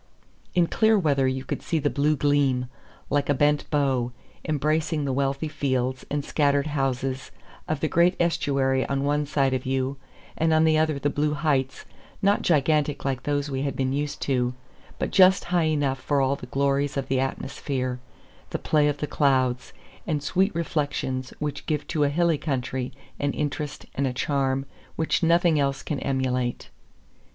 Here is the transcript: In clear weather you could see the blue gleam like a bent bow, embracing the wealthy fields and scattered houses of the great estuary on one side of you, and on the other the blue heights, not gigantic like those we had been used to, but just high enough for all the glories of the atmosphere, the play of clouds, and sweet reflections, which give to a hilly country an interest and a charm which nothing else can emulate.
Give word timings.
In 0.55 0.65
clear 0.65 0.97
weather 0.97 1.27
you 1.27 1.45
could 1.45 1.61
see 1.61 1.77
the 1.77 1.87
blue 1.91 2.15
gleam 2.15 2.65
like 3.11 3.29
a 3.29 3.35
bent 3.35 3.69
bow, 3.69 4.11
embracing 4.43 5.05
the 5.05 5.13
wealthy 5.13 5.47
fields 5.47 6.07
and 6.09 6.25
scattered 6.25 6.65
houses 6.65 7.29
of 7.67 7.81
the 7.81 7.87
great 7.87 8.15
estuary 8.19 8.83
on 8.87 9.03
one 9.03 9.27
side 9.27 9.53
of 9.53 9.63
you, 9.63 9.97
and 10.35 10.53
on 10.55 10.63
the 10.63 10.75
other 10.75 10.97
the 10.97 11.11
blue 11.11 11.35
heights, 11.35 11.85
not 12.19 12.41
gigantic 12.41 13.05
like 13.05 13.21
those 13.21 13.51
we 13.51 13.61
had 13.61 13.75
been 13.75 13.93
used 13.93 14.19
to, 14.23 14.55
but 14.97 15.11
just 15.11 15.43
high 15.53 15.67
enough 15.67 15.99
for 15.99 16.19
all 16.19 16.35
the 16.35 16.47
glories 16.47 16.97
of 16.97 17.07
the 17.07 17.19
atmosphere, 17.19 17.99
the 18.49 18.57
play 18.57 18.87
of 18.87 18.97
clouds, 19.11 19.71
and 20.07 20.23
sweet 20.23 20.49
reflections, 20.55 21.31
which 21.37 21.67
give 21.67 21.85
to 21.85 22.03
a 22.05 22.09
hilly 22.09 22.39
country 22.39 22.91
an 23.19 23.33
interest 23.33 23.85
and 23.93 24.07
a 24.07 24.13
charm 24.13 24.65
which 24.95 25.21
nothing 25.21 25.59
else 25.59 25.83
can 25.83 25.99
emulate. 25.99 26.71